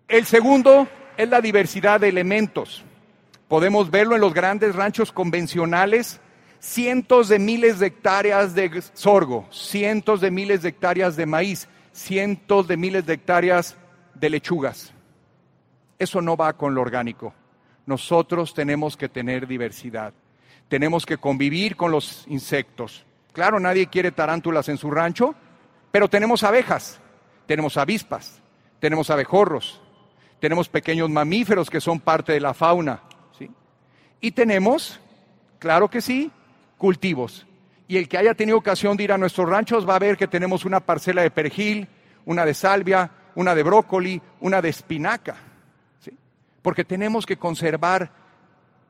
El 0.08 0.24
segundo 0.24 0.88
es 1.16 1.28
la 1.28 1.40
diversidad 1.40 2.00
de 2.00 2.08
elementos. 2.08 2.84
Podemos 3.48 3.90
verlo 3.90 4.14
en 4.14 4.20
los 4.20 4.34
grandes 4.34 4.74
ranchos 4.74 5.12
convencionales, 5.12 6.20
cientos 6.58 7.28
de 7.28 7.38
miles 7.38 7.78
de 7.78 7.88
hectáreas 7.88 8.54
de 8.54 8.82
sorgo, 8.94 9.46
cientos 9.50 10.20
de 10.20 10.30
miles 10.30 10.62
de 10.62 10.70
hectáreas 10.70 11.16
de 11.16 11.26
maíz, 11.26 11.68
cientos 11.92 12.66
de 12.66 12.76
miles 12.76 13.06
de 13.06 13.14
hectáreas 13.14 13.76
de 14.14 14.30
lechugas. 14.30 14.92
Eso 15.98 16.20
no 16.20 16.36
va 16.36 16.54
con 16.54 16.74
lo 16.74 16.80
orgánico. 16.80 17.34
Nosotros 17.86 18.54
tenemos 18.54 18.96
que 18.96 19.08
tener 19.08 19.46
diversidad. 19.46 20.14
Tenemos 20.68 21.04
que 21.04 21.18
convivir 21.18 21.76
con 21.76 21.90
los 21.90 22.24
insectos. 22.28 23.04
Claro, 23.32 23.60
nadie 23.60 23.88
quiere 23.88 24.12
tarántulas 24.12 24.68
en 24.68 24.78
su 24.78 24.90
rancho, 24.90 25.34
pero 25.90 26.08
tenemos 26.08 26.42
abejas, 26.42 27.00
tenemos 27.46 27.76
avispas, 27.76 28.40
tenemos 28.80 29.10
abejorros, 29.10 29.80
tenemos 30.40 30.68
pequeños 30.68 31.10
mamíferos 31.10 31.68
que 31.68 31.80
son 31.80 32.00
parte 32.00 32.32
de 32.32 32.40
la 32.40 32.54
fauna. 32.54 33.02
¿sí? 33.38 33.50
Y 34.20 34.32
tenemos, 34.32 35.00
claro 35.58 35.88
que 35.90 36.00
sí, 36.00 36.30
cultivos. 36.78 37.46
Y 37.86 37.96
el 37.96 38.08
que 38.08 38.18
haya 38.18 38.34
tenido 38.34 38.56
ocasión 38.56 38.96
de 38.96 39.04
ir 39.04 39.12
a 39.12 39.18
nuestros 39.18 39.48
ranchos 39.48 39.88
va 39.88 39.96
a 39.96 39.98
ver 39.98 40.16
que 40.16 40.26
tenemos 40.26 40.64
una 40.64 40.80
parcela 40.80 41.22
de 41.22 41.30
perejil, 41.30 41.88
una 42.24 42.44
de 42.44 42.54
salvia, 42.54 43.10
una 43.34 43.54
de 43.54 43.62
brócoli, 43.62 44.22
una 44.40 44.62
de 44.62 44.70
espinaca. 44.70 45.36
Porque 46.64 46.82
tenemos 46.82 47.26
que 47.26 47.36
conservar 47.36 48.10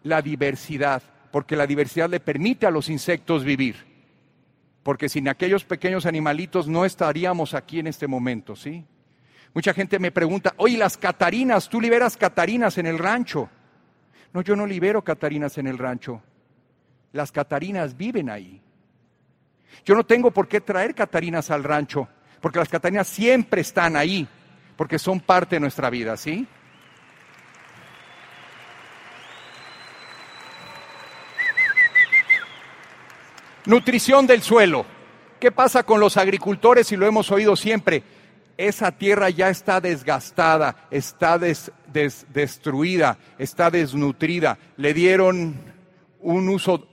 la 0.04 0.22
diversidad, 0.22 1.02
porque 1.32 1.56
la 1.56 1.66
diversidad 1.66 2.08
le 2.08 2.20
permite 2.20 2.66
a 2.66 2.70
los 2.70 2.88
insectos 2.88 3.42
vivir. 3.42 3.74
Porque 4.84 5.08
sin 5.08 5.28
aquellos 5.28 5.64
pequeños 5.64 6.06
animalitos 6.06 6.68
no 6.68 6.84
estaríamos 6.84 7.52
aquí 7.52 7.80
en 7.80 7.88
este 7.88 8.06
momento, 8.06 8.54
¿sí? 8.54 8.84
Mucha 9.52 9.74
gente 9.74 9.98
me 9.98 10.12
pregunta, 10.12 10.54
oye, 10.58 10.78
las 10.78 10.96
catarinas, 10.96 11.68
tú 11.68 11.80
liberas 11.80 12.16
catarinas 12.16 12.78
en 12.78 12.86
el 12.86 12.96
rancho. 12.96 13.48
No, 14.32 14.42
yo 14.42 14.54
no 14.54 14.68
libero 14.68 15.02
catarinas 15.02 15.58
en 15.58 15.66
el 15.66 15.78
rancho. 15.78 16.22
Las 17.10 17.30
Catarinas 17.32 17.96
viven 17.96 18.30
ahí. 18.30 18.60
Yo 19.84 19.94
no 19.96 20.04
tengo 20.04 20.30
por 20.30 20.48
qué 20.48 20.60
traer 20.60 20.94
Catarinas 20.94 21.50
al 21.50 21.64
rancho, 21.64 22.08
porque 22.40 22.60
las 22.60 22.68
Catarinas 22.68 23.08
siempre 23.08 23.62
están 23.62 23.96
ahí, 23.96 24.28
porque 24.76 24.98
son 24.98 25.18
parte 25.20 25.56
de 25.56 25.60
nuestra 25.60 25.90
vida, 25.90 26.16
¿sí? 26.16 26.46
Nutrición 33.66 34.26
del 34.26 34.42
suelo. 34.42 34.84
¿Qué 35.40 35.50
pasa 35.50 35.84
con 35.84 35.98
los 35.98 36.16
agricultores? 36.16 36.92
Y 36.92 36.96
lo 36.96 37.06
hemos 37.06 37.30
oído 37.30 37.56
siempre. 37.56 38.02
Esa 38.56 38.92
tierra 38.92 39.30
ya 39.30 39.48
está 39.48 39.80
desgastada, 39.80 40.86
está 40.90 41.38
destruida, 41.38 43.18
está 43.38 43.70
desnutrida. 43.70 44.58
Le 44.76 44.92
dieron 44.94 45.56
un 46.20 46.48
uso 46.48 46.86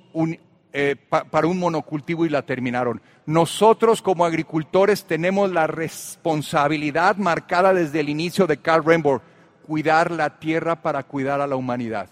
eh, 0.73 0.95
para 1.09 1.47
un 1.47 1.59
monocultivo 1.59 2.25
y 2.25 2.29
la 2.29 2.41
terminaron. 2.41 3.01
Nosotros 3.25 4.01
como 4.01 4.25
agricultores 4.25 5.05
tenemos 5.05 5.51
la 5.51 5.67
responsabilidad 5.67 7.17
marcada 7.17 7.73
desde 7.73 7.99
el 7.99 8.09
inicio 8.09 8.47
de 8.47 8.57
Carl 8.57 8.85
Rainbow, 8.85 9.21
cuidar 9.67 10.09
la 10.09 10.39
tierra 10.39 10.81
para 10.81 11.03
cuidar 11.03 11.41
a 11.41 11.47
la 11.47 11.57
humanidad. 11.57 12.09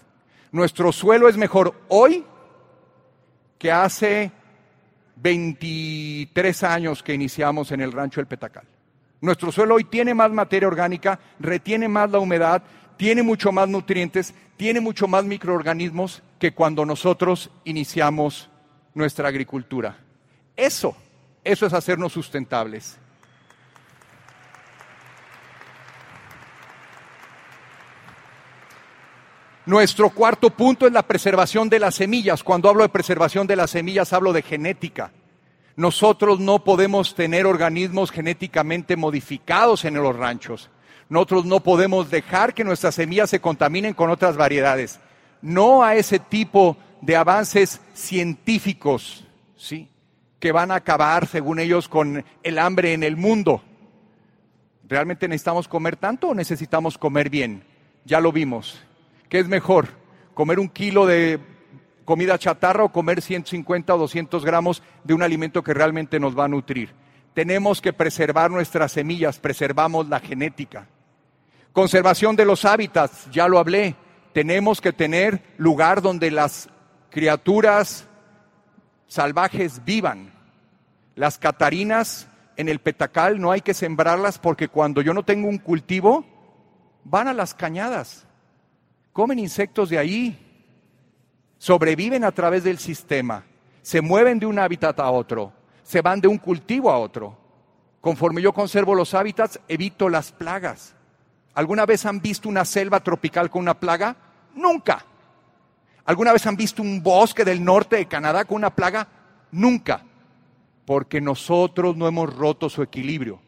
Nuestro 0.52 0.92
suelo 0.92 1.28
es 1.28 1.36
mejor 1.36 1.74
hoy 1.88 2.24
que 3.58 3.72
hace 3.72 4.32
23 5.22 6.62
años 6.62 7.02
que 7.02 7.14
iniciamos 7.14 7.72
en 7.72 7.80
el 7.80 7.92
rancho 7.92 8.20
El 8.20 8.26
Petacal. 8.26 8.64
Nuestro 9.20 9.52
suelo 9.52 9.74
hoy 9.74 9.84
tiene 9.84 10.14
más 10.14 10.30
materia 10.30 10.68
orgánica, 10.68 11.20
retiene 11.38 11.88
más 11.88 12.10
la 12.10 12.18
humedad, 12.18 12.62
tiene 12.96 13.22
mucho 13.22 13.52
más 13.52 13.68
nutrientes, 13.68 14.34
tiene 14.56 14.80
mucho 14.80 15.06
más 15.06 15.24
microorganismos 15.24 16.22
que 16.38 16.52
cuando 16.52 16.86
nosotros 16.86 17.50
iniciamos 17.64 18.48
nuestra 18.94 19.28
agricultura. 19.28 19.98
Eso, 20.56 20.96
eso 21.44 21.66
es 21.66 21.72
hacernos 21.72 22.12
sustentables. 22.12 22.98
Nuestro 29.70 30.10
cuarto 30.10 30.50
punto 30.50 30.88
es 30.88 30.92
la 30.92 31.04
preservación 31.04 31.68
de 31.68 31.78
las 31.78 31.94
semillas. 31.94 32.42
Cuando 32.42 32.68
hablo 32.68 32.82
de 32.82 32.88
preservación 32.88 33.46
de 33.46 33.54
las 33.54 33.70
semillas 33.70 34.12
hablo 34.12 34.32
de 34.32 34.42
genética. 34.42 35.12
Nosotros 35.76 36.40
no 36.40 36.64
podemos 36.64 37.14
tener 37.14 37.46
organismos 37.46 38.10
genéticamente 38.10 38.96
modificados 38.96 39.84
en 39.84 39.94
los 39.94 40.16
ranchos. 40.16 40.70
Nosotros 41.08 41.44
no 41.44 41.60
podemos 41.60 42.10
dejar 42.10 42.52
que 42.52 42.64
nuestras 42.64 42.96
semillas 42.96 43.30
se 43.30 43.40
contaminen 43.40 43.94
con 43.94 44.10
otras 44.10 44.36
variedades. 44.36 44.98
No 45.40 45.84
a 45.84 45.94
ese 45.94 46.18
tipo 46.18 46.76
de 47.00 47.14
avances 47.14 47.80
científicos, 47.94 49.24
¿sí? 49.56 49.88
Que 50.40 50.50
van 50.50 50.72
a 50.72 50.76
acabar, 50.82 51.28
según 51.28 51.60
ellos, 51.60 51.88
con 51.88 52.24
el 52.42 52.58
hambre 52.58 52.92
en 52.92 53.04
el 53.04 53.16
mundo. 53.16 53.62
¿Realmente 54.88 55.28
necesitamos 55.28 55.68
comer 55.68 55.94
tanto 55.94 56.30
o 56.30 56.34
necesitamos 56.34 56.98
comer 56.98 57.30
bien? 57.30 57.62
Ya 58.04 58.20
lo 58.20 58.32
vimos. 58.32 58.82
¿Qué 59.30 59.38
es 59.38 59.48
mejor? 59.48 59.86
¿Comer 60.34 60.58
un 60.58 60.68
kilo 60.68 61.06
de 61.06 61.38
comida 62.04 62.36
chatarra 62.36 62.82
o 62.82 62.90
comer 62.90 63.22
150 63.22 63.94
o 63.94 63.98
200 63.98 64.44
gramos 64.44 64.82
de 65.04 65.14
un 65.14 65.22
alimento 65.22 65.62
que 65.62 65.72
realmente 65.72 66.18
nos 66.18 66.36
va 66.36 66.46
a 66.46 66.48
nutrir? 66.48 66.92
Tenemos 67.32 67.80
que 67.80 67.92
preservar 67.92 68.50
nuestras 68.50 68.90
semillas, 68.90 69.38
preservamos 69.38 70.08
la 70.08 70.18
genética. 70.18 70.88
Conservación 71.72 72.34
de 72.34 72.44
los 72.44 72.64
hábitats, 72.64 73.30
ya 73.30 73.46
lo 73.46 73.60
hablé. 73.60 73.94
Tenemos 74.32 74.80
que 74.80 74.92
tener 74.92 75.40
lugar 75.58 76.02
donde 76.02 76.32
las 76.32 76.68
criaturas 77.08 78.08
salvajes 79.06 79.84
vivan. 79.84 80.32
Las 81.14 81.38
catarinas 81.38 82.26
en 82.56 82.68
el 82.68 82.80
petacal 82.80 83.40
no 83.40 83.52
hay 83.52 83.60
que 83.60 83.74
sembrarlas 83.74 84.40
porque 84.40 84.66
cuando 84.66 85.02
yo 85.02 85.14
no 85.14 85.24
tengo 85.24 85.48
un 85.48 85.58
cultivo, 85.58 86.24
van 87.04 87.28
a 87.28 87.32
las 87.32 87.54
cañadas, 87.54 88.26
comen 89.12 89.38
insectos 89.38 89.90
de 89.90 89.98
ahí, 89.98 90.38
sobreviven 91.58 92.24
a 92.24 92.32
través 92.32 92.64
del 92.64 92.78
sistema, 92.78 93.44
se 93.82 94.00
mueven 94.00 94.38
de 94.38 94.46
un 94.46 94.58
hábitat 94.58 94.98
a 95.00 95.10
otro, 95.10 95.52
se 95.82 96.00
van 96.00 96.20
de 96.20 96.28
un 96.28 96.38
cultivo 96.38 96.90
a 96.90 96.98
otro. 96.98 97.36
Conforme 98.00 98.40
yo 98.40 98.52
conservo 98.52 98.94
los 98.94 99.12
hábitats, 99.12 99.60
evito 99.68 100.08
las 100.08 100.32
plagas. 100.32 100.94
¿Alguna 101.54 101.84
vez 101.84 102.06
han 102.06 102.20
visto 102.20 102.48
una 102.48 102.64
selva 102.64 103.00
tropical 103.00 103.50
con 103.50 103.62
una 103.62 103.78
plaga? 103.78 104.16
Nunca. 104.54 105.04
¿Alguna 106.04 106.32
vez 106.32 106.46
han 106.46 106.56
visto 106.56 106.82
un 106.82 107.02
bosque 107.02 107.44
del 107.44 107.62
norte 107.62 107.96
de 107.96 108.06
Canadá 108.06 108.44
con 108.44 108.56
una 108.56 108.74
plaga? 108.74 109.06
Nunca. 109.52 110.02
Porque 110.86 111.20
nosotros 111.20 111.96
no 111.96 112.08
hemos 112.08 112.34
roto 112.34 112.70
su 112.70 112.82
equilibrio. 112.82 113.40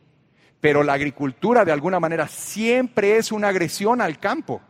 Pero 0.60 0.82
la 0.82 0.92
agricultura 0.92 1.64
de 1.64 1.72
alguna 1.72 1.98
manera 1.98 2.28
siempre 2.28 3.16
es 3.16 3.32
una 3.32 3.48
agresión 3.48 4.00
al 4.00 4.18
campo. 4.18 4.60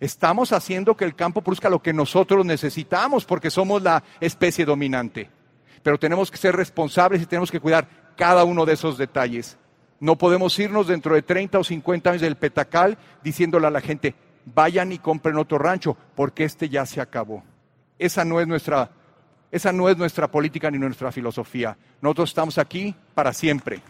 Estamos 0.00 0.52
haciendo 0.52 0.96
que 0.96 1.04
el 1.04 1.16
campo 1.16 1.42
produzca 1.42 1.68
lo 1.68 1.82
que 1.82 1.92
nosotros 1.92 2.46
necesitamos 2.46 3.24
porque 3.24 3.50
somos 3.50 3.82
la 3.82 4.04
especie 4.20 4.64
dominante. 4.64 5.30
Pero 5.82 5.98
tenemos 5.98 6.30
que 6.30 6.36
ser 6.36 6.54
responsables 6.54 7.22
y 7.22 7.26
tenemos 7.26 7.50
que 7.50 7.60
cuidar 7.60 7.88
cada 8.16 8.44
uno 8.44 8.64
de 8.64 8.74
esos 8.74 8.96
detalles. 8.96 9.58
No 10.00 10.16
podemos 10.16 10.56
irnos 10.58 10.86
dentro 10.86 11.14
de 11.14 11.22
30 11.22 11.58
o 11.58 11.64
50 11.64 12.10
años 12.10 12.22
del 12.22 12.36
petacal 12.36 12.96
diciéndole 13.24 13.66
a 13.66 13.70
la 13.70 13.80
gente, 13.80 14.14
vayan 14.44 14.92
y 14.92 14.98
compren 14.98 15.36
otro 15.36 15.58
rancho, 15.58 15.96
porque 16.14 16.44
este 16.44 16.68
ya 16.68 16.86
se 16.86 17.00
acabó. 17.00 17.42
Esa 17.98 18.24
no 18.24 18.40
es 18.40 18.46
nuestra, 18.46 18.90
esa 19.50 19.72
no 19.72 19.88
es 19.88 19.96
nuestra 19.96 20.30
política 20.30 20.70
ni 20.70 20.78
nuestra 20.78 21.10
filosofía. 21.10 21.76
Nosotros 22.00 22.30
estamos 22.30 22.58
aquí 22.58 22.94
para 23.14 23.32
siempre. 23.32 23.80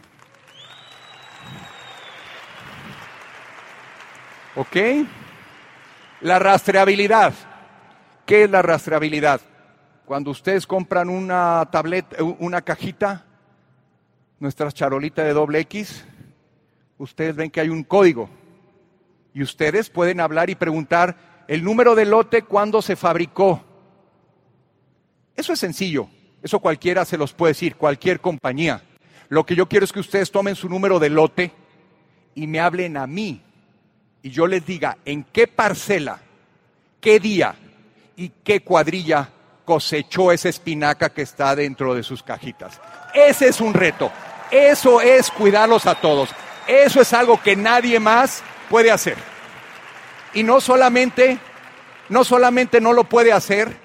¿Ok? 4.55 4.77
La 6.21 6.37
rastreabilidad. 6.37 7.33
¿Qué 8.25 8.43
es 8.43 8.49
la 8.49 8.61
rastreabilidad? 8.61 9.39
Cuando 10.05 10.31
ustedes 10.31 10.67
compran 10.67 11.09
una 11.09 11.65
tableta, 11.71 12.21
una 12.39 12.61
cajita, 12.61 13.25
nuestra 14.37 14.69
charolita 14.71 15.23
de 15.23 15.31
doble 15.31 15.59
X, 15.61 16.03
ustedes 16.97 17.37
ven 17.37 17.49
que 17.49 17.61
hay 17.61 17.69
un 17.69 17.83
código. 17.83 18.29
Y 19.33 19.41
ustedes 19.43 19.89
pueden 19.89 20.19
hablar 20.19 20.49
y 20.49 20.55
preguntar 20.55 21.45
el 21.47 21.63
número 21.63 21.95
de 21.95 22.05
lote, 22.05 22.41
cuándo 22.41 22.81
se 22.81 22.97
fabricó. 22.97 23.63
Eso 25.37 25.53
es 25.53 25.59
sencillo. 25.59 26.09
Eso 26.43 26.59
cualquiera 26.59 27.05
se 27.05 27.17
los 27.17 27.31
puede 27.31 27.51
decir, 27.51 27.77
cualquier 27.77 28.19
compañía. 28.19 28.83
Lo 29.29 29.45
que 29.45 29.55
yo 29.55 29.69
quiero 29.69 29.85
es 29.85 29.93
que 29.93 30.01
ustedes 30.01 30.31
tomen 30.31 30.55
su 30.55 30.67
número 30.67 30.99
de 30.99 31.09
lote 31.09 31.53
y 32.35 32.45
me 32.45 32.59
hablen 32.59 32.97
a 32.97 33.07
mí 33.07 33.41
y 34.21 34.29
yo 34.29 34.47
les 34.47 34.65
diga 34.65 34.97
en 35.05 35.23
qué 35.23 35.47
parcela, 35.47 36.19
qué 36.99 37.19
día 37.19 37.55
y 38.15 38.29
qué 38.43 38.61
cuadrilla 38.61 39.29
cosechó 39.65 40.31
esa 40.31 40.49
espinaca 40.49 41.09
que 41.09 41.21
está 41.21 41.55
dentro 41.55 41.93
de 41.93 42.03
sus 42.03 42.23
cajitas. 42.23 42.81
Ese 43.13 43.47
es 43.47 43.61
un 43.61 43.73
reto. 43.73 44.11
Eso 44.51 44.99
es 44.99 45.29
cuidarlos 45.29 45.85
a 45.85 45.95
todos. 45.95 46.29
Eso 46.67 47.01
es 47.01 47.13
algo 47.13 47.41
que 47.41 47.55
nadie 47.55 47.99
más 47.99 48.43
puede 48.69 48.91
hacer. 48.91 49.15
Y 50.33 50.43
no 50.43 50.59
solamente, 50.59 51.37
no 52.09 52.23
solamente 52.23 52.81
no 52.81 52.93
lo 52.93 53.03
puede 53.03 53.31
hacer, 53.31 53.77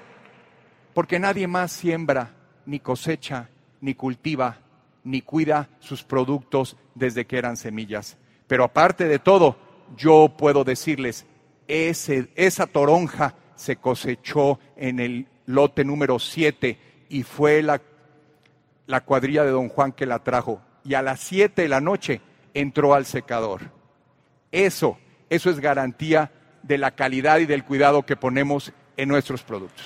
porque 0.93 1.19
nadie 1.19 1.47
más 1.47 1.71
siembra, 1.71 2.31
ni 2.65 2.79
cosecha, 2.79 3.49
ni 3.81 3.95
cultiva, 3.95 4.57
ni 5.03 5.21
cuida 5.21 5.69
sus 5.79 6.03
productos 6.03 6.77
desde 6.95 7.25
que 7.25 7.37
eran 7.37 7.57
semillas. 7.57 8.17
Pero 8.47 8.63
aparte 8.63 9.05
de 9.05 9.19
todo, 9.19 9.57
yo 9.97 10.33
puedo 10.37 10.63
decirles, 10.63 11.25
esa 11.67 12.67
toronja 12.67 13.35
se 13.55 13.77
cosechó 13.77 14.59
en 14.75 14.99
el 14.99 15.27
lote 15.45 15.83
número 15.83 16.19
7 16.19 16.77
y 17.09 17.23
fue 17.23 17.61
la, 17.61 17.81
la 18.87 19.01
cuadrilla 19.01 19.43
de 19.43 19.51
don 19.51 19.69
Juan 19.69 19.91
que 19.91 20.05
la 20.05 20.19
trajo. 20.19 20.61
Y 20.83 20.93
a 20.93 21.01
las 21.01 21.19
7 21.21 21.61
de 21.63 21.69
la 21.69 21.81
noche 21.81 22.21
entró 22.53 22.93
al 22.93 23.05
secador. 23.05 23.71
Eso, 24.51 24.97
eso 25.29 25.49
es 25.49 25.59
garantía 25.59 26.31
de 26.63 26.77
la 26.77 26.91
calidad 26.91 27.39
y 27.39 27.45
del 27.45 27.63
cuidado 27.63 28.05
que 28.05 28.15
ponemos 28.15 28.73
en 28.97 29.09
nuestros 29.09 29.43
productos. 29.43 29.85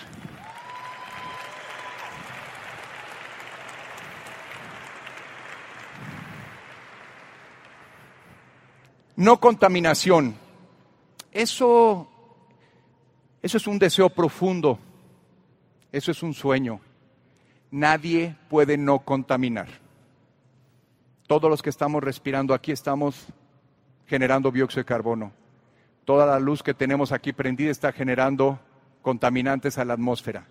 No 9.20 9.38
contaminación. 9.38 10.34
Eso, 11.34 12.08
eso 13.42 13.58
es 13.58 13.68
un 13.68 13.78
deseo 13.78 14.10
profundo. 14.10 14.80
Eso 15.92 16.12
es 16.12 16.24
un 16.24 16.34
sueño. 16.34 16.80
Nadie 17.70 18.38
puede 18.50 18.78
no 18.78 19.00
contaminar. 19.00 19.68
Todos 21.28 21.50
los 21.52 21.62
que 21.62 21.70
estamos 21.70 22.02
respirando 22.02 22.54
aquí 22.54 22.72
estamos 22.72 23.26
generando 24.08 24.52
dióxido 24.52 24.84
de 24.84 24.86
carbono. 24.86 25.34
Toda 26.06 26.26
la 26.26 26.40
luz 26.40 26.64
que 26.64 26.74
tenemos 26.74 27.12
aquí 27.12 27.34
prendida 27.34 27.72
está 27.72 27.92
generando 27.92 28.58
contaminantes 29.02 29.78
a 29.78 29.84
la 29.84 29.96
atmósfera. 29.96 30.48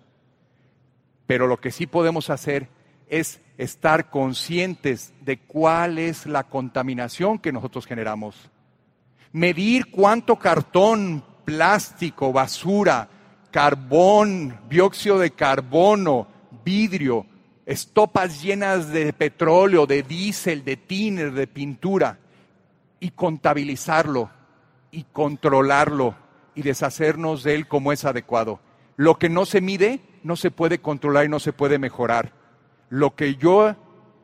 Pero 1.25 1.47
lo 1.47 1.57
que 1.57 1.71
sí 1.71 1.87
podemos 1.87 2.29
hacer 2.29 2.69
es 3.07 3.41
estar 3.57 4.11
conscientes 4.11 5.11
de 5.21 5.39
cuál 5.39 5.97
es 5.97 6.27
la 6.27 6.43
contaminación 6.43 7.39
que 7.39 7.51
nosotros 7.51 7.87
generamos 7.87 8.51
medir 9.31 9.91
cuánto 9.91 10.37
cartón, 10.37 11.23
plástico, 11.45 12.31
basura, 12.31 13.09
carbón, 13.51 14.59
dióxido 14.69 15.19
de 15.19 15.31
carbono, 15.31 16.27
vidrio, 16.63 17.25
estopas 17.65 18.41
llenas 18.41 18.91
de 18.91 19.13
petróleo, 19.13 19.85
de 19.85 20.03
diésel, 20.03 20.63
de 20.63 20.77
tiner, 20.77 21.31
de 21.31 21.47
pintura, 21.47 22.19
y 22.99 23.11
contabilizarlo 23.11 24.29
y 24.91 25.03
controlarlo 25.11 26.15
y 26.55 26.61
deshacernos 26.61 27.43
de 27.43 27.55
él 27.55 27.67
como 27.67 27.91
es 27.91 28.05
adecuado. 28.05 28.59
Lo 28.97 29.17
que 29.17 29.29
no 29.29 29.45
se 29.45 29.61
mide 29.61 30.01
no 30.23 30.35
se 30.35 30.51
puede 30.51 30.79
controlar 30.79 31.25
y 31.25 31.29
no 31.29 31.39
se 31.39 31.53
puede 31.53 31.79
mejorar. 31.79 32.33
Lo 32.89 33.15
que 33.15 33.35
yo 33.35 33.75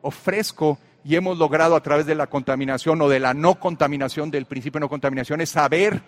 ofrezco 0.02 0.78
y 1.06 1.14
hemos 1.14 1.38
logrado 1.38 1.76
a 1.76 1.82
través 1.84 2.04
de 2.04 2.16
la 2.16 2.26
contaminación 2.26 3.00
o 3.00 3.08
de 3.08 3.20
la 3.20 3.32
no 3.32 3.60
contaminación, 3.60 4.28
del 4.28 4.46
principio 4.46 4.80
de 4.80 4.86
no 4.86 4.88
contaminación, 4.88 5.40
es 5.40 5.50
saber 5.50 6.02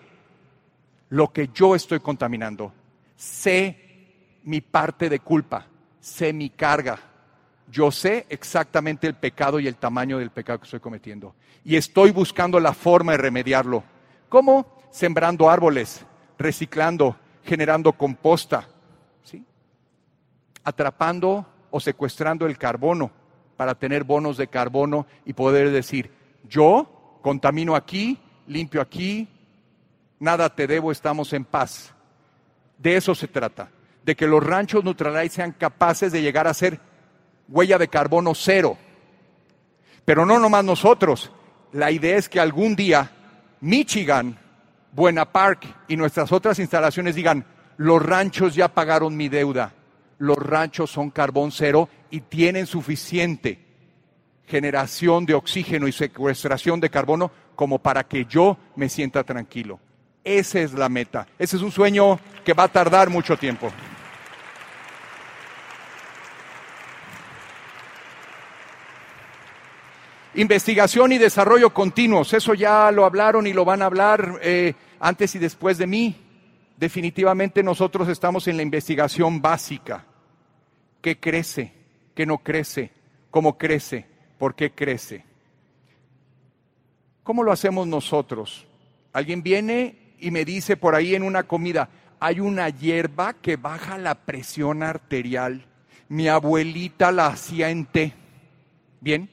lo 1.07 1.31
que 1.31 1.47
yo 1.53 1.73
estoy 1.73 2.01
contaminando. 2.01 2.73
Sé 3.15 4.41
mi 4.43 4.59
parte 4.59 5.07
de 5.07 5.21
culpa, 5.21 5.67
sé 6.01 6.33
mi 6.33 6.49
carga. 6.49 6.99
Yo 7.71 7.91
sé 7.91 8.25
exactamente 8.27 9.07
el 9.07 9.13
pecado 9.13 9.61
y 9.61 9.67
el 9.67 9.77
tamaño 9.77 10.17
del 10.17 10.31
pecado 10.31 10.59
que 10.59 10.65
estoy 10.65 10.81
cometiendo. 10.81 11.33
Y 11.63 11.77
estoy 11.77 12.11
buscando 12.11 12.59
la 12.59 12.73
forma 12.73 13.13
de 13.13 13.19
remediarlo. 13.19 13.85
¿Cómo? 14.27 14.65
Sembrando 14.91 15.49
árboles, 15.49 16.05
reciclando, 16.37 17.15
generando 17.45 17.93
composta, 17.93 18.67
¿sí? 19.23 19.45
atrapando 20.65 21.45
o 21.71 21.79
secuestrando 21.79 22.45
el 22.45 22.57
carbono 22.57 23.11
para 23.59 23.75
tener 23.75 24.05
bonos 24.05 24.37
de 24.37 24.47
carbono 24.47 25.05
y 25.25 25.33
poder 25.33 25.71
decir, 25.71 26.11
yo 26.47 27.19
contamino 27.21 27.75
aquí, 27.75 28.17
limpio 28.47 28.79
aquí, 28.79 29.27
nada 30.17 30.55
te 30.55 30.65
debo, 30.65 30.93
estamos 30.93 31.33
en 31.33 31.43
paz. 31.43 31.93
De 32.77 32.95
eso 32.95 33.13
se 33.13 33.27
trata, 33.27 33.69
de 34.05 34.15
que 34.15 34.27
los 34.27 34.41
ranchos 34.41 34.85
Nutralight 34.85 35.33
sean 35.33 35.51
capaces 35.51 36.13
de 36.13 36.21
llegar 36.21 36.47
a 36.47 36.53
ser 36.53 36.79
huella 37.49 37.77
de 37.77 37.89
carbono 37.89 38.33
cero. 38.33 38.77
Pero 40.05 40.25
no 40.25 40.39
nomás 40.39 40.63
nosotros, 40.63 41.29
la 41.73 41.91
idea 41.91 42.15
es 42.15 42.29
que 42.29 42.39
algún 42.39 42.77
día 42.77 43.11
Michigan, 43.59 44.39
Buena 44.93 45.25
Park 45.33 45.65
y 45.89 45.97
nuestras 45.97 46.31
otras 46.31 46.59
instalaciones 46.59 47.13
digan, 47.13 47.43
los 47.75 48.01
ranchos 48.01 48.55
ya 48.55 48.69
pagaron 48.69 49.17
mi 49.17 49.27
deuda, 49.27 49.73
los 50.17 50.37
ranchos 50.37 50.89
son 50.89 51.09
carbón 51.09 51.51
cero 51.51 51.89
y 52.11 52.21
tienen 52.21 52.65
suficiente 52.65 53.59
generación 54.49 55.25
de 55.25 55.35
oxígeno 55.35 55.87
y 55.87 55.91
secuestración 55.91 56.79
de 56.79 56.89
carbono 56.89 57.31
como 57.55 57.79
para 57.79 58.03
que 58.03 58.25
yo 58.25 58.57
me 58.75 58.89
sienta 58.89 59.23
tranquilo. 59.23 59.79
Esa 60.23 60.59
es 60.59 60.73
la 60.73 60.89
meta. 60.89 61.27
Ese 61.37 61.55
es 61.55 61.61
un 61.61 61.71
sueño 61.71 62.19
que 62.43 62.53
va 62.53 62.63
a 62.63 62.67
tardar 62.67 63.09
mucho 63.09 63.37
tiempo. 63.37 63.71
Investigación 70.35 71.11
y 71.11 71.17
desarrollo 71.17 71.73
continuos, 71.73 72.33
eso 72.33 72.53
ya 72.53 72.91
lo 72.91 73.03
hablaron 73.03 73.47
y 73.47 73.53
lo 73.53 73.65
van 73.65 73.81
a 73.81 73.85
hablar 73.85 74.39
eh, 74.41 74.73
antes 74.99 75.35
y 75.35 75.39
después 75.39 75.77
de 75.77 75.87
mí. 75.87 76.15
Definitivamente 76.77 77.61
nosotros 77.61 78.07
estamos 78.07 78.47
en 78.47 78.55
la 78.57 78.63
investigación 78.63 79.41
básica. 79.41 80.05
¿Qué 81.01 81.19
crece? 81.19 81.78
¿Qué 82.19 82.25
no 82.25 82.39
crece? 82.39 82.91
¿Cómo 83.31 83.57
crece? 83.57 84.05
¿Por 84.37 84.53
qué 84.53 84.71
crece? 84.71 85.23
¿Cómo 87.23 87.43
lo 87.43 87.53
hacemos 87.53 87.87
nosotros? 87.87 88.67
Alguien 89.13 89.41
viene 89.41 90.17
y 90.19 90.29
me 90.29 90.43
dice 90.43 90.75
por 90.75 90.95
ahí 90.95 91.15
en 91.15 91.23
una 91.23 91.43
comida, 91.43 91.87
hay 92.19 92.41
una 92.41 92.67
hierba 92.67 93.35
que 93.35 93.55
baja 93.55 93.97
la 93.97 94.15
presión 94.15 94.83
arterial. 94.83 95.65
Mi 96.09 96.27
abuelita 96.27 97.13
la 97.13 97.27
hacía 97.27 97.69
en 97.69 97.85
té. 97.85 98.11
¿Bien? 98.99 99.29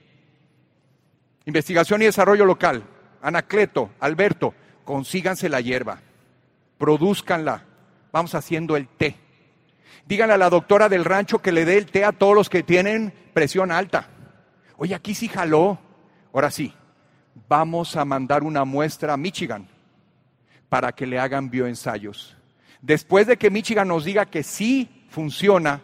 Investigación 1.44 2.02
y 2.02 2.04
desarrollo 2.04 2.44
local. 2.44 2.84
Anacleto, 3.20 3.90
Alberto, 3.98 4.54
consíganse 4.84 5.48
la 5.48 5.60
hierba, 5.60 6.02
produzcanla. 6.78 7.64
Vamos 8.12 8.36
haciendo 8.36 8.76
el 8.76 8.86
té. 8.86 9.16
Díganle 10.06 10.34
a 10.34 10.38
la 10.38 10.50
doctora 10.50 10.88
del 10.88 11.04
rancho 11.04 11.40
que 11.40 11.52
le 11.52 11.64
dé 11.64 11.78
el 11.78 11.86
té 11.86 12.04
a 12.04 12.12
todos 12.12 12.34
los 12.34 12.48
que 12.48 12.62
tienen 12.62 13.12
presión 13.32 13.72
alta. 13.72 14.08
Oye, 14.76 14.94
aquí 14.94 15.14
sí 15.14 15.28
jaló. 15.28 15.78
Ahora 16.32 16.50
sí, 16.50 16.72
vamos 17.48 17.96
a 17.96 18.04
mandar 18.04 18.42
una 18.42 18.64
muestra 18.64 19.14
a 19.14 19.16
Michigan 19.16 19.68
para 20.68 20.92
que 20.92 21.06
le 21.06 21.18
hagan 21.18 21.50
bioensayos. 21.50 22.36
Después 22.82 23.26
de 23.26 23.36
que 23.36 23.50
Michigan 23.50 23.88
nos 23.88 24.04
diga 24.04 24.26
que 24.26 24.42
sí 24.42 25.06
funciona, 25.08 25.80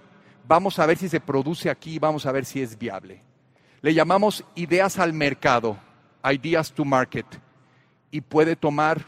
vamos 0.47 0.79
a 0.79 0.87
ver 0.87 0.99
si 0.99 1.09
se 1.09 1.21
produce 1.21 1.71
aquí, 1.71 1.99
vamos 1.99 2.27
a 2.27 2.33
ver 2.33 2.45
si 2.45 2.61
es 2.63 2.79
viable. 2.79 3.23
Le 3.81 3.95
llamamos 3.95 4.45
ideas 4.55 4.99
al 4.99 5.13
mercado, 5.13 5.79
ideas 6.25 6.73
to 6.73 6.85
market, 6.85 7.27
y 8.11 8.21
puede 8.21 8.55
tomar 8.55 9.05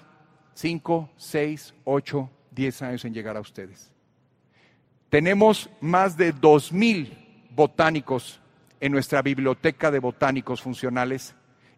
5, 0.54 1.10
6, 1.16 1.74
8, 1.84 2.30
10 2.50 2.82
años 2.82 3.04
en 3.04 3.14
llegar 3.14 3.36
a 3.36 3.40
ustedes. 3.40 3.93
Tenemos 5.14 5.70
más 5.80 6.16
de 6.16 6.34
2.000 6.34 7.08
botánicos 7.50 8.40
en 8.80 8.90
nuestra 8.90 9.22
biblioteca 9.22 9.92
de 9.92 10.00
botánicos 10.00 10.60
funcionales 10.60 11.36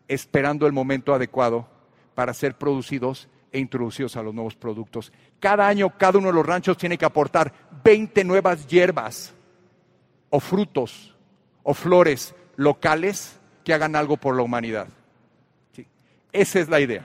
esperando 0.08 0.66
el 0.66 0.72
momento 0.72 1.12
adecuado 1.12 1.68
para 2.14 2.32
ser 2.32 2.54
producidos 2.56 3.28
e 3.52 3.58
introducidos 3.58 4.16
a 4.16 4.22
los 4.22 4.32
nuevos 4.32 4.56
productos. 4.56 5.12
Cada 5.38 5.68
año 5.68 5.98
cada 5.98 6.16
uno 6.16 6.28
de 6.28 6.32
los 6.32 6.46
ranchos 6.46 6.78
tiene 6.78 6.96
que 6.96 7.04
aportar 7.04 7.52
20 7.84 8.24
nuevas 8.24 8.66
hierbas 8.68 9.34
o 10.30 10.40
frutos 10.40 11.14
o 11.62 11.74
flores 11.74 12.34
locales 12.56 13.38
que 13.64 13.74
hagan 13.74 13.96
algo 13.96 14.16
por 14.16 14.34
la 14.34 14.44
humanidad. 14.44 14.88
Esa 16.32 16.58
es 16.58 16.70
la 16.70 16.80
idea. 16.80 17.04